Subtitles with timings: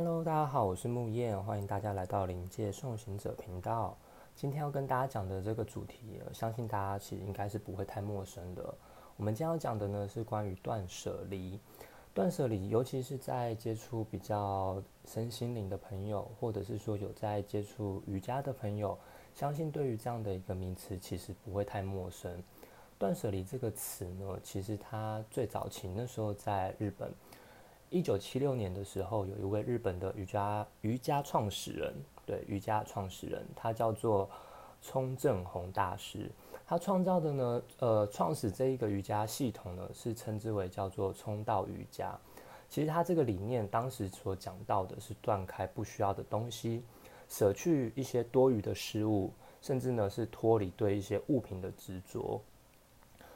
[0.00, 3.98] Hello，大家好，我是木燕，欢迎大家来到灵界送行者频道。
[4.36, 8.72] 今天要跟大家讲的这个主题，相信大家其实应该是不会太陌生的。
[9.16, 11.58] 我们今天要讲的呢是关于断舍离。
[12.14, 18.96] 断舍离，尤其是在接触比较身心灵的朋友，或者是说有在接触瑜伽的朋友，
[19.34, 22.40] 相信对于这样的一个名词，其实不会太陌生。
[23.00, 27.12] 断舍离这个词呢，其实它最早期那时候在日本。
[27.90, 31.94] 一九七六年的时候，有一位日本的瑜伽瑜伽创始人，
[32.26, 34.28] 对瑜伽创始人，他叫做
[34.82, 36.30] 冲正弘大师。
[36.66, 42.18] 他创造的呢，呃，创始这一个瑜伽系统呢，是称之为叫做冲道瑜伽。
[42.68, 46.82] 其实他这个理念当时所讲到的是断开不需要的东西，
[47.26, 49.32] 舍去一些多余的事物，
[49.62, 52.42] 甚至呢是脱离对一些物品的执着。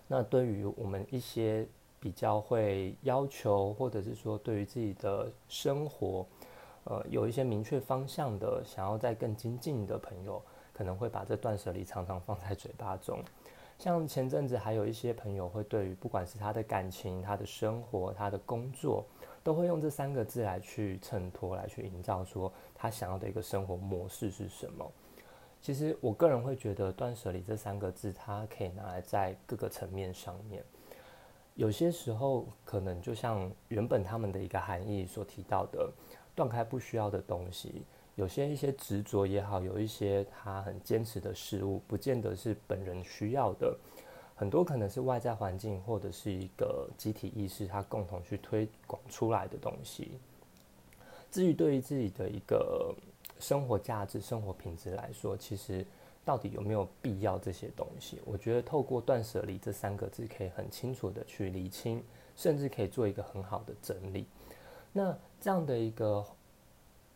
[0.06, 1.66] 那对于我们一些。
[2.02, 6.26] 比较会要求，或者是说对于自己的生活，
[6.82, 13.22] 呃，有一些明确方向的，想要再更精进的朋友，可能会把这断舍离常常放在嘴巴中。
[13.78, 19.04] 像前阵子还有一些朋友会对于不管是他的感情、他的生活、他的工作，
[19.44, 24.90] 都会用这三个字来去衬托、来去营造，说他想要的一个生活模式是什么。
[25.60, 30.64] 其实我个人会觉得，断舍离这三个字，它可以拿来在各个层面上面。
[31.54, 35.90] 有些时候，可能就像原本他们的一个含义所提到的，
[36.34, 37.84] 断开不需要的东西。
[38.14, 43.76] 有些一些执着也好，有一些他很坚持的事物，不见得是本人需要的。
[44.34, 50.12] 很多可能是外在环境或者是一个集体意识，他共同去推广出来的东西。
[51.30, 52.94] 至于对于自己的一个
[53.38, 55.84] 生活价值、生活品质来说，其实。
[56.24, 58.20] 到底有没有必要这些东西？
[58.24, 62.02] 我觉得透过断舍离这三个字，可以很清楚的去理清，
[62.36, 64.26] 甚至可以做一个很好的整理。
[64.92, 66.24] 那这样的一个，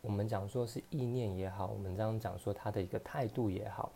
[0.01, 3.93] 我们讲说是意念也好，我们这样讲说他的一个态度也好，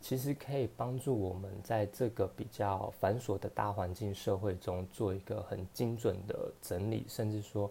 [0.00, 7.70] 其实可以帮助我们在这个比较繁琐的大环境社会中，做一个很精准的整理，甚至说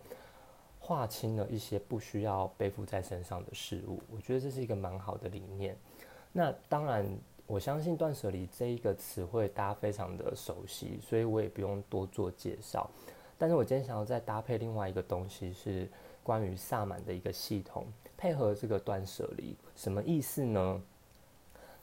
[0.79, 4.01] 划清了一些不需要背负在身上的事物。
[4.09, 5.77] 我觉得这是一个蛮好的理念。
[6.31, 7.05] 那当然，
[7.47, 12.89] 我相信断舍离这一个词汇大家非常的熟悉，所以我也不用多做介绍。
[13.37, 15.89] 但是我今天想要再搭配另外一个东西，是
[16.23, 17.85] 关于萨满的一个系统，
[18.17, 20.81] 配合这个断舍离，什么意思呢？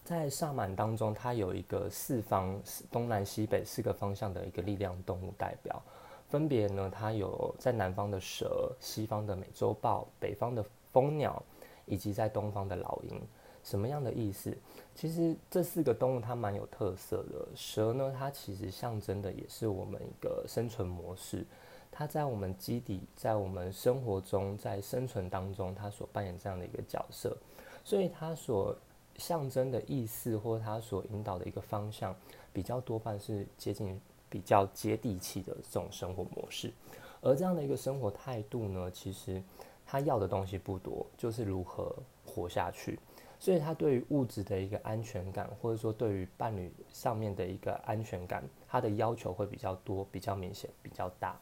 [0.05, 5.83] 在萨满当中，它有一个四方东南西北四个方向的一个力量动物代表，
[6.29, 11.43] 分别呢，它有在南方的蛇，西方的美洲豹，北方的蜂鸟，
[11.87, 13.21] 以及在东方的老鹰。
[13.67, 14.57] 什么样的意思？
[14.95, 17.49] 其实这四个动物它蛮有特色的。
[17.57, 21.45] 蛇呢，它其实象征的也是我们一个生存模式。
[21.91, 27.37] 它在我们基底，在我们生活中，在生存当中，它所扮演这样的一个角色。
[27.85, 28.77] 所以它所
[29.17, 32.15] 象征的意思，或它所引导的一个方向，
[32.53, 34.01] 比较多半是接近
[34.31, 36.73] 比较接地气的这种生活模式。
[37.21, 39.43] 而这样的一个生活态度呢，其实
[39.85, 41.93] 它要的东西不多，就是如何
[42.25, 42.97] 活下去。
[43.39, 51.39] 所以他对于物质的一个安全感，或者说对于伴侣上面的一个安全感，他的要求会比较多、比较明显、比较大。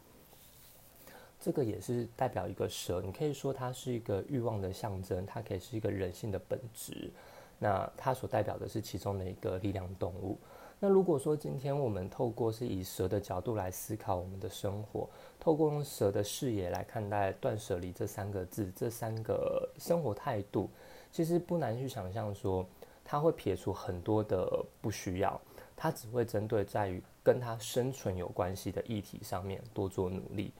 [1.40, 7.10] 这个也是代表一个蛇，你可以说它是一个欲望的象征，它可以是一个人性的本质。
[7.58, 10.38] 那它所代表的是其中的一个力量动物。
[10.80, 20.68] 那如果说今天我们透过是以蛇的角度来思考我们的生活，透过用蛇的视野来看待断舍离这三个字、这三个生活态度。
[21.14, 22.66] 其实不难去想象，说
[23.04, 25.40] 他会撇除很多的不需要，
[25.76, 30.52] 他只会针对在于跟他生存有关系的议题上面多做努力。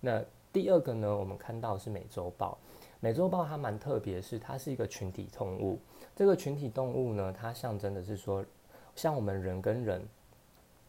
[0.00, 0.22] 那
[0.52, 2.58] 第二个呢，我们看到是美洲豹，
[3.00, 5.78] 美洲豹它蛮特别，是它是一个群体动物。
[6.14, 8.44] 这个群体动物呢，它象征的是说，
[8.94, 10.06] 像我们人跟人，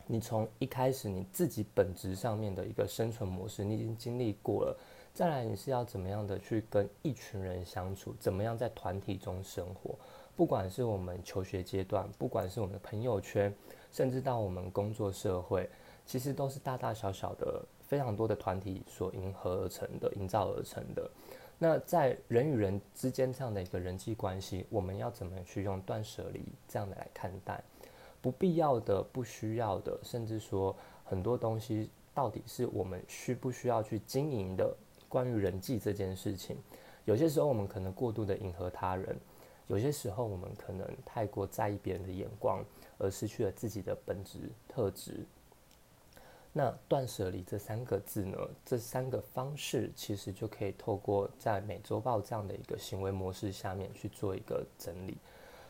[0.06, 4.78] 你从一开始你自己本质上面的一个生存模式，你已经经历过了。
[5.14, 8.16] 再来，你是要怎么样的去跟一群人相处？
[8.20, 9.96] 怎么样在团体中生活？
[10.36, 13.54] 不管是我们求学阶段，不管是我们的朋友圈，
[13.92, 15.70] 甚至到我们工作社会，
[16.04, 21.08] 其实都是大大小小的非常多的团体所迎合而成的、营造而成的。
[21.60, 27.64] 那在人与人之间这样的一个人际关系，我们要怎么去用断舍离这样的来看待？
[28.20, 34.76] 不必要的、不需要的，甚至说很多东西，到底是我们需不需要去经营的？
[35.14, 36.58] 关于人际这件事情，
[37.06, 39.16] 有些时候我们可能过度的迎合他人，
[39.68, 42.66] 有些时候我们可能太过在意别人的眼光，
[42.98, 45.24] 而失去了自己的本质特质。
[46.52, 55.16] 那断舍离这三个字呢，这三个方式其实就可以透过在美洲豹这样的一个行为模式下面去做一个整理。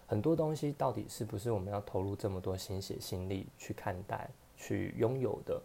[0.07, 5.62] 很多东西到底是不是我们要投入这么多心血心力去看待、去拥有的？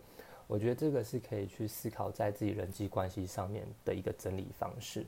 [0.48, 5.06] 我觉得这个是可以去思考在自己人际关系上面的一个整理方式。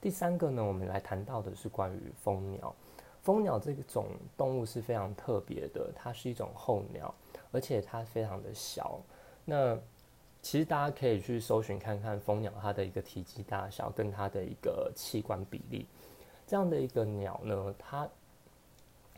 [0.00, 2.74] 第三个呢，我们来谈到的是关于蜂鸟。
[3.22, 4.06] 蜂鸟这种
[4.36, 7.14] 动物是非常特别的，它是一种候鸟，
[7.52, 8.98] 而且它非常的小。
[9.44, 9.76] 那
[10.40, 15.86] 其实大家可以去搜寻看看蜂鸟它的一个体积大小跟它的一个器官比例，
[16.46, 18.08] 这样的一个鸟呢，它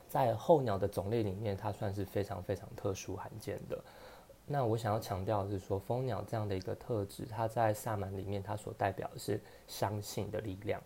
[0.09, 3.79] 在候鸟的种类里面，它算是非常非常特殊罕见的。
[4.47, 10.83] 那我想要强调的是说，蜂鸟这样的一个特质，它在萨满里面，它所代表的是相信的力量。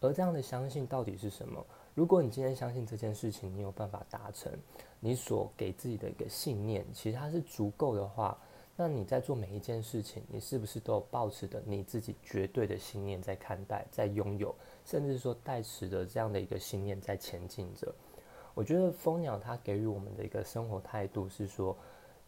[0.00, 1.64] 而这样的相信到底是什么？
[1.94, 4.52] 如果你今天相信这件事情，你有办法达成
[4.98, 8.36] 你所给自己的一个信念，其实它是足够的话。
[8.76, 14.54] 那你在做每一件事情，你是不是都有抱持的你自己绝对的信念在看待、在拥有，
[14.86, 17.94] 甚至说带持的这样的一个信念在前进着？
[18.54, 21.76] 我觉得蜂鸟它给予我们的一个生活态度是说，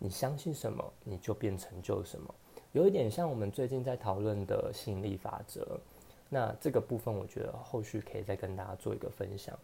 [0.05, 2.35] 你相信什么，你就变成就什么，
[2.73, 5.79] 有一点像我们最近在讨论的吸引力法则。
[6.29, 9.57] 那这个部分，我觉得后续可以再跟大家做一个分享。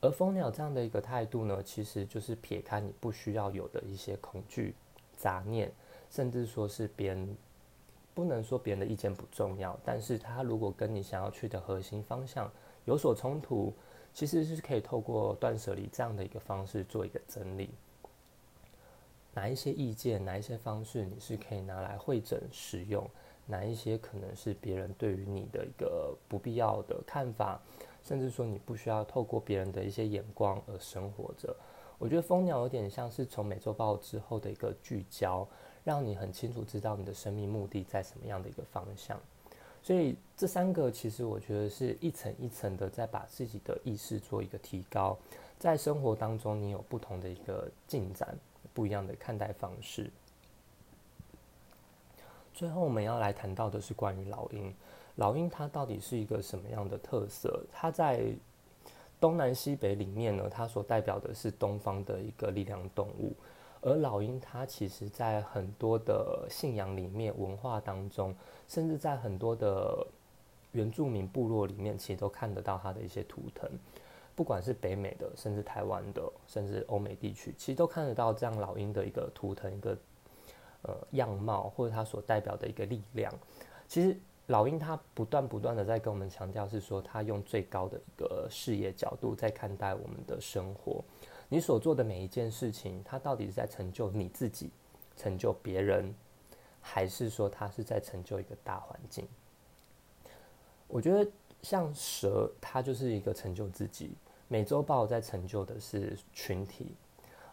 [0.00, 4.72] 而蜂鸟这样的一个态度呢，其实就是撇开你不需要有的一些恐惧、
[5.16, 5.72] 杂念。
[6.08, 7.36] 甚至说是别人
[8.14, 12.48] 不能说别人的意见不重要，但是他如果跟你想要去的核心方向
[12.84, 13.72] 有所冲突，
[14.14, 17.70] 其实是可以透过断舍离这样的一个方式做一个整理。
[19.36, 23.06] 哪一些意见，哪一些方式你是可以拿来会诊使用？
[23.44, 27.60] 哪一些可能是别人对于你的一个不必要的看法，
[28.02, 31.54] 甚至说你不需要透过别人的一些眼光而生活着？
[31.98, 35.46] 我觉得蜂鸟有点像是从美洲豹之后的一个聚焦。
[35.84, 39.20] 让你很清楚知道你的生命目的在什么样的一个方向，
[39.84, 45.16] 所以这三个其实我觉得是一层一层的在把自己的意识做一个提高，
[45.60, 48.36] 在生活当中你有不同的一个进展，
[48.76, 50.10] 不一样的看待方式。
[52.52, 54.74] 最后我们要来谈到的是关于老鹰，
[55.14, 57.64] 老鹰它到底是一个什么样的特色？
[57.72, 58.34] 它在
[59.18, 63.34] 东南西北里面呢，它所代表的是东方的一个力量动物。
[63.80, 68.34] 而老鹰，它其实在很多的信仰里面、文化当中，
[68.68, 70.06] 甚至在很多的
[70.72, 73.70] 原住民部落里面，其实都看得到它的一些图腾。
[74.36, 79.98] 不管是北美的，甚至台湾的，甚至欧美地区，其实都看得到这样老鹰的一个图腾、一个
[80.82, 83.32] 呃样貌，或者它所代表的一个力量。
[83.88, 84.14] 其实
[84.48, 91.02] 老鹰它不断不断的在跟我们强调，是说它用最高的一个视野角度在看待我们的生活。
[91.48, 94.70] 你所做的每一件事情，它到底是在成就你自己、
[95.16, 96.14] 成就别人，
[96.80, 99.26] 还是说它是在成就一个大环境？
[100.88, 101.28] 我觉得
[101.62, 104.10] 像蛇，它就是一个成就自己；
[104.48, 106.94] 美洲豹在成就的是群体，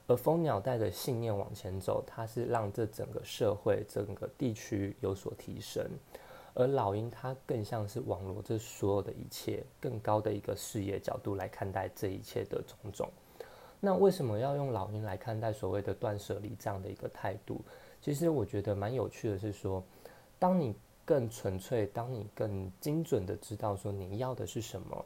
[0.07, 5.85] 而蜂鸟带着信念往前走，它是让这整个社会、整个地区有所提升；
[6.53, 13.09] 而老鹰，它更像是网罗这所有的一切，更高的一个视野角度来看待这一切的种种。
[13.79, 17.59] 那为什么要用老鹰来看待所谓的断舍离这样的一个态度？
[18.01, 19.83] 其实我觉得蛮有趣的，是说，
[20.37, 25.05] 当你更纯粹，当你更精准的知道说你要的是什么，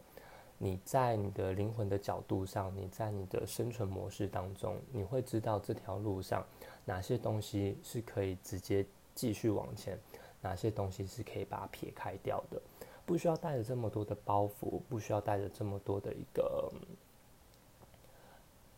[0.57, 6.45] 你在你的灵魂的角度上，你在你的生存模式当中，你会知道这条路上
[6.83, 9.97] 哪些东西是可以直接继续往前，
[10.41, 12.59] 哪些东西是可以把它撇开掉的，
[13.05, 16.71] 不需要带着这么多的包袱，不需要带着这么多的一个。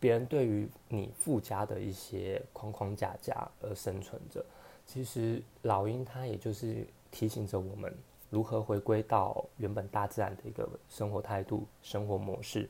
[0.01, 4.45] 别人对于你附加的一些框框架架而生存着，
[4.85, 7.93] 其实老鹰它也就是提醒着我们
[8.29, 12.69] 如何回归到原本大自然的一个生活态度、生活模式。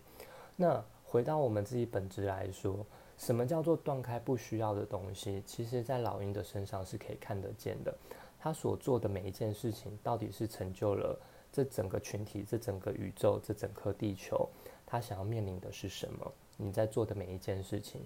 [0.56, 2.86] 那回到我们自己本质来说，
[3.18, 5.42] 什么叫做断开不需要的东西？
[5.46, 7.94] 其实，在老鹰的身上是可以看得见的。
[8.40, 11.20] 他所做的每一件事情，到底是成就了
[11.52, 14.48] 这整个群体、这整个宇宙、这整颗地球，
[14.86, 16.32] 他想要面临的是什么？
[16.56, 18.02] 你在做的每一件事情，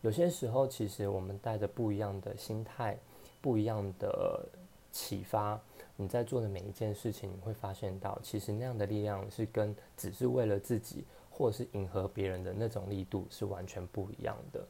[0.00, 2.98] 有些时候其实我们带着不一样的心态、
[3.40, 4.48] 不一样的
[4.96, 5.60] 启发，
[5.94, 14.66] 你在做的每一件事情，你会发现到，其实那样的力量是跟只是为了自己或是迎合别人的那种力度是完全不一样的。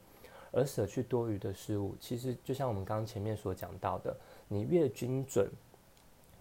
[0.51, 4.13] 而舍去多余的事物，其实就像我们刚刚前面所讲到的，
[4.49, 5.49] 你越精准，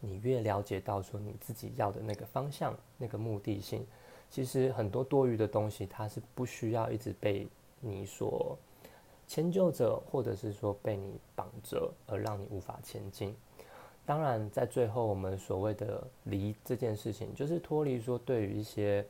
[0.00, 3.87] 你越了解到说你自己要的那个方向、那个目的性。
[4.28, 7.47] 其实很多多余的东西，它是不需要一直被
[7.78, 8.59] 你所
[9.28, 13.33] 迁就着，或者是说被你绑着，而让你无法前进。
[14.07, 19.05] 当然，在最后，我们所谓的离这件事情，就是脱离说对于一些，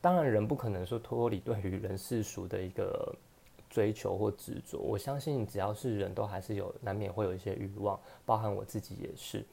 [0.00, 3.14] 当然人不可能说脱离对于人世俗的一个
[3.68, 4.78] 追求或执着。
[4.78, 9.44] 我相信，只要是人都还是有难免会有一些欲望，包含我自己也是。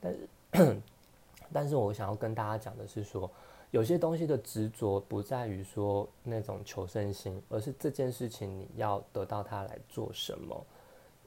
[0.00, 0.76] 但是，
[1.52, 3.30] 但是我想要跟大家讲的是说。
[3.72, 10.64] 有些东西的执着不在于说那种求胜心，而是这件事情你要得到它来做什么，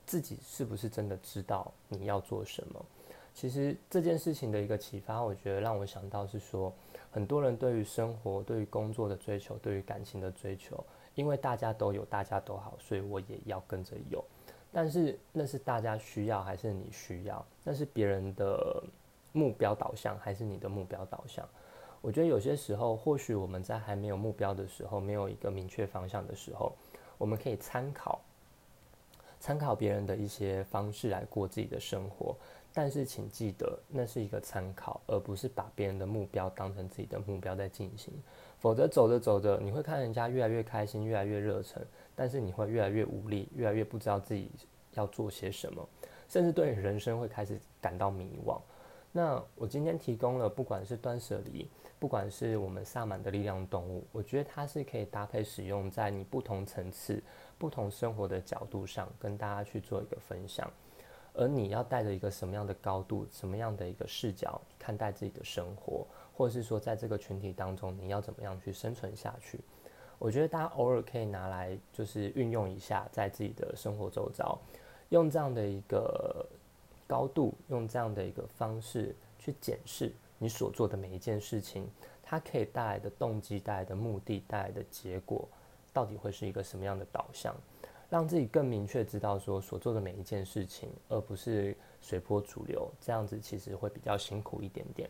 [0.10, 2.84] 自己是不是真的知道你要做什么？
[3.32, 6.74] 其实这件事情的一个启发，我觉得让我想到是说，
[7.12, 14.26] 很多人对于生活、对于工作的追求、对于感情的追求，因为大家都有，大家都好，所以我也要跟着有。
[14.72, 17.46] 但是那是大家需要还是你需要？
[17.64, 18.84] 那是别人的
[19.32, 21.48] 目标导向还是你的目标导向？
[22.02, 26.76] 我觉得有些时候，或许我们在还没有目标的时候，没有一个明确方向的时候，
[27.20, 28.20] 我们可以参考
[29.40, 32.36] 参考别人的一些方式来过自己的生活。
[32.72, 38.14] 但是，请记得，那是一个参考，而不是把别人的目标当成自己的目标在进行。
[38.60, 41.84] 否则，走着走着，你会看人家越来越开心，越来越热忱，
[42.16, 44.52] 但是你会越来越无力，越来越不知道自己
[44.94, 45.88] 要做些什么，
[46.28, 48.60] 甚至对人生会开始感到迷惘。
[49.12, 51.68] 那我今天提供了，不管是断舍离。
[51.98, 57.22] 不管是我们萨满的力量动物，我觉得它是可以搭配使用在你不同层次、
[57.60, 60.72] 不同生活的角度上，跟大家去做一个分享。
[61.34, 69.60] 而你要带着一个什么样的高度、什么样的一个视角看待自己的生活，或者是说在这个群体当中，你要怎么样去生存下去？
[70.18, 74.60] 我觉得大家偶尔可以拿来就是运用一下，在自己的生活周遭，
[75.10, 76.46] 用这样的一个
[77.08, 80.12] 高度，用这样的一个方式去检视。
[80.40, 81.88] 你所做的每一件事情，
[82.24, 85.48] 它可以带来的动机、带来的目的、带来的结果，
[85.94, 87.56] 到底会是一个什么样的导向？
[88.10, 95.08] 让自己更明确知道说所做的每一件事情，而不是随波逐流，这样子其实会比较辛苦一点点。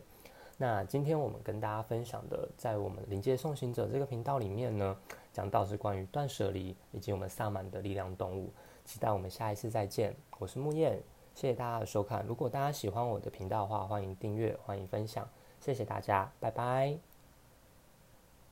[0.58, 4.94] 那今天我们跟大家分享的，在我们临界送行者这个频道里面呢，
[5.32, 8.52] 讲到是关于断舍离以及我们萨满的力量动物。
[8.84, 11.02] 期待我们下一次再见，我是木燕。
[11.34, 12.22] 谢谢大家的收看。
[12.26, 15.26] 如果大家喜欢我的频道的话，欢迎订阅，欢迎分享。
[15.60, 17.09] 谢谢大家，拜拜。